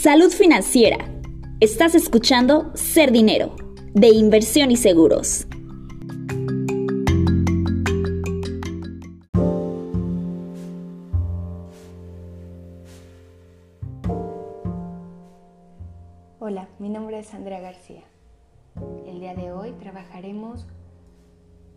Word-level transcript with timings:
Salud 0.00 0.30
financiera. 0.30 0.96
Estás 1.58 1.96
escuchando 1.96 2.70
Ser 2.74 3.10
Dinero, 3.10 3.56
de 3.94 4.06
inversión 4.10 4.70
y 4.70 4.76
seguros. 4.76 5.48
Hola, 16.38 16.68
mi 16.78 16.90
nombre 16.90 17.18
es 17.18 17.34
Andrea 17.34 17.58
García. 17.58 18.04
El 19.04 19.18
día 19.18 19.34
de 19.34 19.50
hoy 19.50 19.72
trabajaremos 19.80 20.64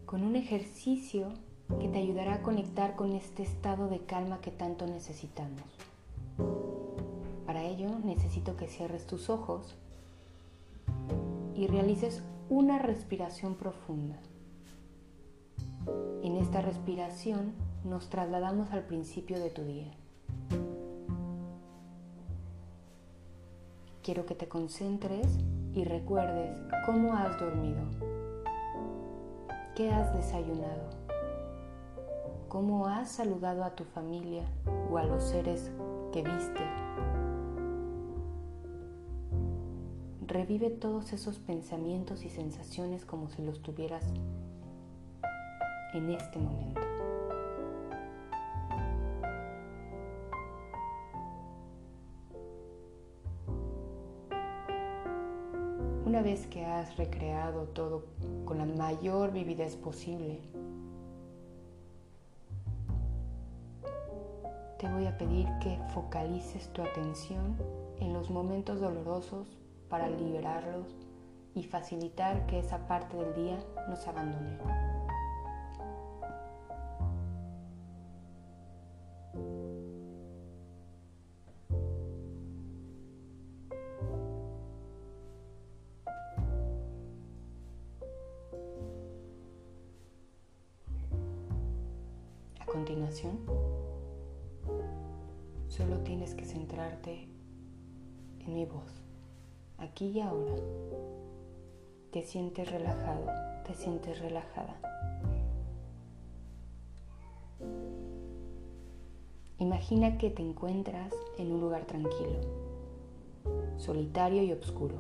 con 0.06 0.22
un 0.22 0.36
ejercicio 0.36 1.30
que 1.80 1.88
te 1.88 1.98
ayudará 1.98 2.36
a 2.36 2.42
conectar 2.44 2.96
con 2.96 3.14
este 3.14 3.42
estado 3.42 3.88
de 3.88 3.98
calma 4.02 4.42
que 4.42 4.52
tanto 4.52 4.86
necesitamos. 4.86 5.64
Necesito 8.04 8.56
que 8.58 8.68
cierres 8.68 9.06
tus 9.06 9.30
ojos 9.30 9.76
y 11.54 11.68
realices 11.68 12.24
una 12.50 12.80
respiración 12.80 13.54
profunda. 13.54 14.18
En 16.24 16.36
esta 16.38 16.62
respiración 16.62 17.54
nos 17.84 18.10
trasladamos 18.10 18.72
al 18.72 18.86
principio 18.86 19.40
de 19.40 19.52
tu 19.52 19.64
día. 19.64 19.92
Quiero 24.02 24.26
que 24.26 24.34
te 24.34 24.48
concentres 24.48 25.28
y 25.74 25.84
recuerdes 25.84 26.58
cómo 26.88 27.14
has 27.14 27.40
dormido, 27.40 27.82
qué 29.76 29.92
has 29.92 30.12
desayunado, 30.16 30.90
cómo 32.50 32.88
has 32.88 33.12
saludado 33.12 33.64
a 33.64 33.76
tu 33.76 33.84
familia 33.84 34.44
o 34.92 34.98
a 34.98 35.04
los 35.04 35.24
seres 35.24 35.70
que 36.12 36.24
viste 36.24 37.11
revive 40.32 40.70
todos 40.70 41.12
esos 41.12 41.40
pensamientos 41.40 42.24
y 42.24 42.30
sensaciones 42.30 43.06
como 43.06 43.28
si 43.28 43.42
los 43.42 43.62
tuvieras 43.62 44.06
en 45.94 46.10
este 46.10 46.40
momento. 46.40 46.80
Una 56.06 56.22
vez 56.22 56.48
que 56.48 56.66
has 56.66 56.96
recreado 56.98 57.66
todo 57.66 58.06
con 58.46 58.58
la 58.58 58.66
mayor 58.66 59.34
vividez 59.34 59.76
posible, 59.76 60.40
te 64.80 64.88
voy 64.88 65.06
a 65.08 65.18
pedir 65.18 65.48
que 65.62 65.78
focalices 65.94 66.72
tu 66.72 66.82
atención 66.82 67.58
en 68.00 68.14
los 68.14 68.30
momentos 68.30 68.80
dolorosos 68.80 69.61
para 69.92 70.10
liberarlos 70.10 70.96
y 71.54 71.64
facilitar 71.64 72.48
que 72.48 72.60
esa 72.60 72.88
parte 72.88 73.18
del 73.18 73.36
día 73.36 73.60
nos 73.90 74.08
abandone. 74.08 74.58
A 92.62 92.66
continuación, 92.66 93.42
solo 95.68 95.98
tienes 96.00 96.34
que 96.34 96.46
centrarte 96.46 97.28
en 98.40 98.54
mi 98.54 98.66
voz 98.66 99.01
aquí 99.82 100.08
y 100.08 100.22
ahora. 100.22 100.56
Te 102.12 102.24
sientes 102.24 102.70
relajado, 102.72 103.26
te 103.66 103.74
sientes 103.74 104.20
relajada. 104.20 104.76
Imagina 109.58 110.18
que 110.18 110.30
te 110.30 110.42
encuentras 110.42 111.14
en 111.38 111.52
un 111.52 111.62
lugar 111.62 111.86
tranquilo, 111.86 112.40
solitario 113.78 114.44
y 114.44 114.52
oscuro. 114.52 114.96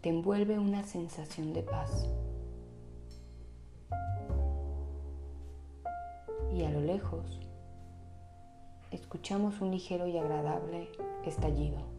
Te 0.00 0.10
envuelve 0.10 0.58
una 0.58 0.84
sensación 0.84 1.52
de 1.52 1.62
paz. 1.62 2.08
Y 6.52 6.64
a 6.64 6.70
lo 6.70 6.80
lejos, 6.80 7.40
escuchamos 8.90 9.60
un 9.60 9.70
ligero 9.70 10.06
y 10.06 10.18
agradable 10.18 10.88
estallido. 11.24 11.97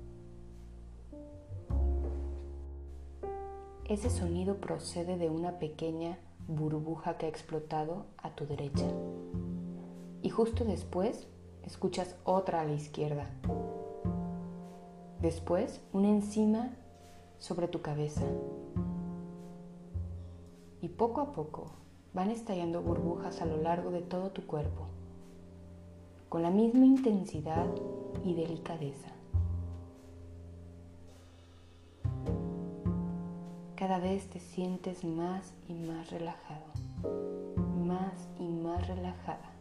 Ese 3.89 4.11
sonido 4.11 4.57
procede 4.57 5.17
de 5.17 5.31
una 5.31 5.57
pequeña 5.57 6.19
burbuja 6.47 7.17
que 7.17 7.25
ha 7.25 7.29
explotado 7.29 8.05
a 8.19 8.29
tu 8.35 8.45
derecha. 8.45 8.85
Y 10.21 10.29
justo 10.29 10.63
después 10.63 11.27
escuchas 11.63 12.15
otra 12.23 12.61
a 12.61 12.65
la 12.65 12.73
izquierda. 12.73 13.31
Después 15.19 15.81
una 15.91 16.07
encima 16.07 16.77
sobre 17.39 17.67
tu 17.67 17.81
cabeza. 17.81 18.21
Y 20.81 20.89
poco 20.89 21.21
a 21.21 21.31
poco 21.31 21.71
van 22.13 22.29
estallando 22.29 22.83
burbujas 22.83 23.41
a 23.41 23.45
lo 23.47 23.57
largo 23.57 23.89
de 23.89 24.01
todo 24.01 24.29
tu 24.29 24.45
cuerpo, 24.45 24.85
con 26.29 26.43
la 26.43 26.51
misma 26.51 26.85
intensidad 26.85 27.65
y 28.23 28.35
delicadeza. 28.35 29.18
Cada 33.79 33.97
vez 33.97 34.27
te 34.27 34.41
sientes 34.41 35.05
más 35.05 35.53
y 35.69 35.73
más 35.73 36.11
relajado, 36.11 36.65
más 37.77 38.27
y 38.37 38.45
más 38.45 38.85
relajada. 38.89 39.53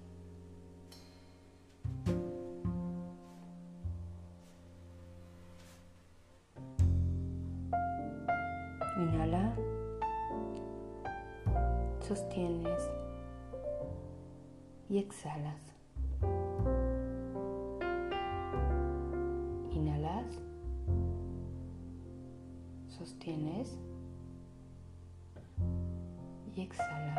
Inhala, 8.98 9.54
sostienes. 12.00 12.90
Y 14.90 14.98
exhalas. 14.98 15.62
Inhalas, 19.70 20.40
sostienes 22.88 23.78
y 26.58 26.62
exhalas. 26.62 27.18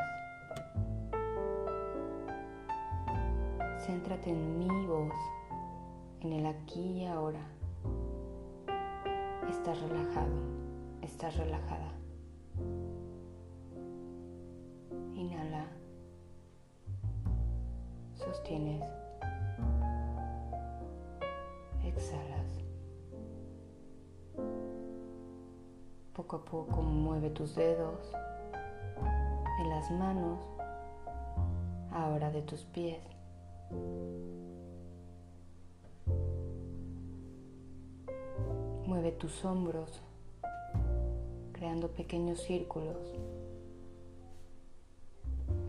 Céntrate 3.86 4.32
en 4.32 4.60
mi 4.60 4.86
voz, 4.86 5.14
en 6.20 6.34
el 6.34 6.46
aquí 6.46 7.04
y 7.04 7.06
ahora. 7.06 7.40
Estás 9.50 9.82
relajado, 9.82 10.36
estás 11.02 11.38
relajada. 11.38 11.94
Inhala. 15.16 15.66
Sostienes. 18.16 18.84
Exhalas. 21.86 22.60
Poco 26.14 26.36
a 26.36 26.46
poco 26.46 26.82
mueve 26.82 27.30
tus 27.30 27.56
dedos 27.56 28.14
en 29.60 29.70
las 29.70 29.92
manos, 29.92 30.40
ahora 31.92 32.32
de 32.32 32.42
tus 32.42 32.62
pies. 32.62 33.02
Mueve 38.86 39.12
tus 39.12 39.44
hombros, 39.44 40.02
creando 41.52 41.90
pequeños 41.90 42.40
círculos. 42.40 43.14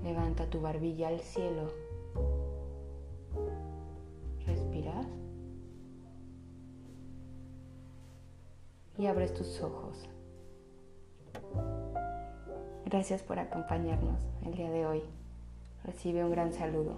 Levanta 0.05 0.47
tu 0.47 0.61
barbilla 0.61 1.09
al 1.09 1.21
cielo. 1.21 1.71
Respiras. 4.47 5.07
Y 8.99 9.07
abres 9.07 9.35
tus 9.35 9.61
ojos. 9.63 10.09
Gracias 12.91 13.23
por 13.23 13.39
acompañarnos 13.39 14.19
el 14.45 14.57
día 14.57 14.69
de 14.69 14.85
hoy. 14.85 15.03
Recibe 15.85 16.25
un 16.25 16.33
gran 16.33 16.53
saludo. 16.53 16.97